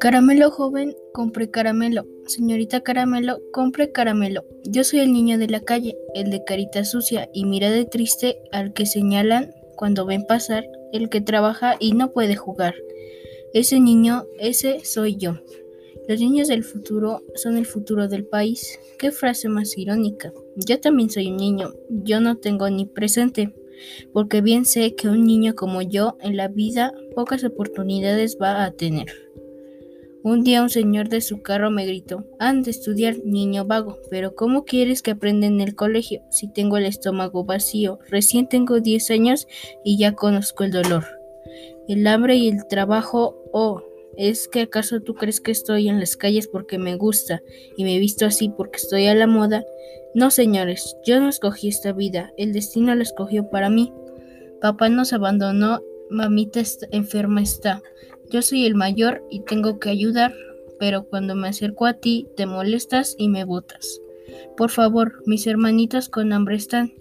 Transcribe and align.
Caramelo 0.00 0.50
joven, 0.50 0.94
compre 1.12 1.50
caramelo. 1.50 2.06
Señorita 2.26 2.82
Caramelo, 2.82 3.40
compre 3.52 3.90
caramelo. 3.90 4.44
Yo 4.64 4.84
soy 4.84 5.00
el 5.00 5.12
niño 5.12 5.38
de 5.38 5.48
la 5.48 5.60
calle, 5.60 5.96
el 6.14 6.30
de 6.30 6.44
carita 6.44 6.84
sucia 6.84 7.30
y 7.32 7.46
mira 7.46 7.70
de 7.70 7.86
triste 7.86 8.38
al 8.52 8.72
que 8.72 8.86
señalan 8.86 9.54
cuando 9.76 10.04
ven 10.04 10.26
pasar, 10.26 10.66
el 10.92 11.08
que 11.08 11.20
trabaja 11.20 11.76
y 11.80 11.92
no 11.92 12.12
puede 12.12 12.36
jugar. 12.36 12.74
Ese 13.54 13.80
niño, 13.80 14.24
ese 14.38 14.84
soy 14.84 15.16
yo. 15.16 15.38
Los 16.06 16.20
niños 16.20 16.48
del 16.48 16.64
futuro 16.64 17.22
son 17.34 17.56
el 17.56 17.64
futuro 17.64 18.08
del 18.08 18.26
país. 18.26 18.78
Qué 18.98 19.10
frase 19.10 19.48
más 19.48 19.78
irónica. 19.78 20.32
Yo 20.56 20.80
también 20.80 21.08
soy 21.08 21.30
un 21.30 21.38
niño. 21.38 21.72
Yo 21.88 22.20
no 22.20 22.36
tengo 22.36 22.68
ni 22.68 22.84
presente, 22.84 23.54
porque 24.12 24.40
bien 24.40 24.64
sé 24.64 24.94
que 24.94 25.08
un 25.08 25.24
niño 25.24 25.54
como 25.54 25.82
yo 25.82 26.16
en 26.20 26.36
la 26.36 26.48
vida 26.48 26.92
pocas 27.14 27.44
oportunidades 27.44 28.38
va 28.40 28.64
a 28.64 28.70
tener. 28.72 29.06
Un 30.22 30.42
día 30.42 30.62
un 30.62 30.70
señor 30.70 31.10
de 31.10 31.20
su 31.20 31.42
carro 31.42 31.70
me 31.70 31.84
gritó, 31.84 32.24
han 32.38 32.62
de 32.62 32.70
estudiar, 32.70 33.16
niño 33.26 33.66
vago, 33.66 33.98
pero 34.10 34.34
¿cómo 34.34 34.64
quieres 34.64 35.02
que 35.02 35.10
aprenda 35.10 35.46
en 35.46 35.60
el 35.60 35.74
colegio 35.74 36.22
si 36.30 36.50
tengo 36.50 36.78
el 36.78 36.86
estómago 36.86 37.44
vacío? 37.44 37.98
Recién 38.08 38.48
tengo 38.48 38.80
10 38.80 39.10
años 39.10 39.46
y 39.84 39.98
ya 39.98 40.12
conozco 40.12 40.64
el 40.64 40.70
dolor. 40.70 41.04
El 41.88 42.06
hambre 42.06 42.36
y 42.36 42.48
el 42.48 42.66
trabajo, 42.66 43.36
oh, 43.52 43.82
¿es 44.16 44.48
que 44.48 44.62
acaso 44.62 45.00
tú 45.00 45.14
crees 45.14 45.40
que 45.40 45.50
estoy 45.50 45.88
en 45.88 46.00
las 46.00 46.16
calles 46.16 46.48
porque 46.48 46.78
me 46.78 46.96
gusta 46.96 47.42
y 47.76 47.84
me 47.84 47.98
visto 47.98 48.26
así 48.26 48.48
porque 48.48 48.76
estoy 48.76 49.06
a 49.06 49.14
la 49.14 49.26
moda? 49.26 49.64
No, 50.14 50.30
señores, 50.30 50.96
yo 51.04 51.20
no 51.20 51.28
escogí 51.28 51.68
esta 51.68 51.92
vida, 51.92 52.32
el 52.36 52.52
destino 52.52 52.94
la 52.94 53.02
escogió 53.02 53.50
para 53.50 53.70
mí. 53.70 53.92
Papá 54.60 54.88
nos 54.88 55.12
abandonó, 55.12 55.82
mamita 56.08 56.62
enferma 56.90 57.42
está. 57.42 57.82
Yo 58.30 58.42
soy 58.42 58.64
el 58.64 58.74
mayor 58.74 59.24
y 59.30 59.40
tengo 59.40 59.78
que 59.78 59.90
ayudar, 59.90 60.32
pero 60.78 61.04
cuando 61.04 61.34
me 61.34 61.48
acerco 61.48 61.86
a 61.86 61.94
ti 61.94 62.28
te 62.36 62.46
molestas 62.46 63.16
y 63.18 63.28
me 63.28 63.44
botas. 63.44 64.00
Por 64.56 64.70
favor, 64.70 65.22
mis 65.26 65.46
hermanitos 65.46 66.08
con 66.08 66.32
hambre 66.32 66.56
están. 66.56 66.94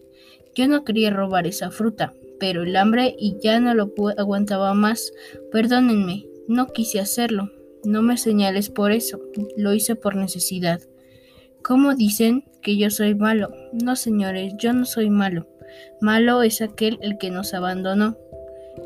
Yo 0.55 0.67
no 0.67 0.83
quería 0.83 1.11
robar 1.11 1.47
esa 1.47 1.71
fruta, 1.71 2.13
pero 2.39 2.63
el 2.63 2.75
hambre 2.75 3.15
y 3.17 3.37
ya 3.41 3.59
no 3.59 3.73
lo 3.73 3.93
aguantaba 4.17 4.73
más. 4.73 5.13
Perdónenme, 5.51 6.25
no 6.47 6.67
quise 6.67 6.99
hacerlo. 6.99 7.51
No 7.83 8.01
me 8.01 8.17
señales 8.17 8.69
por 8.69 8.91
eso, 8.91 9.19
lo 9.57 9.73
hice 9.73 9.95
por 9.95 10.15
necesidad. 10.15 10.81
¿Cómo 11.63 11.95
dicen 11.95 12.45
que 12.61 12.77
yo 12.77 12.89
soy 12.89 13.15
malo? 13.15 13.49
No, 13.73 13.95
señores, 13.95 14.53
yo 14.57 14.73
no 14.73 14.85
soy 14.85 15.09
malo. 15.09 15.47
Malo 16.01 16.43
es 16.43 16.61
aquel 16.61 16.97
el 17.01 17.17
que 17.17 17.29
nos 17.29 17.53
abandonó. 17.53 18.17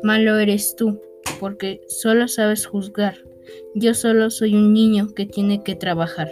Malo 0.02 0.38
eres 0.38 0.74
tú 0.76 1.00
porque 1.40 1.80
solo 1.88 2.28
sabes 2.28 2.66
juzgar. 2.66 3.16
Yo 3.74 3.94
solo 3.94 4.30
soy 4.30 4.54
un 4.54 4.72
niño 4.72 5.08
que 5.14 5.26
tiene 5.26 5.62
que 5.62 5.74
trabajar. 5.74 6.30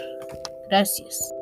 Gracias. 0.69 1.33